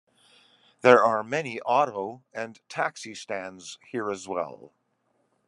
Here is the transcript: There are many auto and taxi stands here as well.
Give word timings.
There 0.81 1.03
are 1.05 1.23
many 1.23 1.61
auto 1.61 2.23
and 2.33 2.59
taxi 2.67 3.13
stands 3.13 3.77
here 3.91 4.09
as 4.09 4.27
well. 4.27 4.73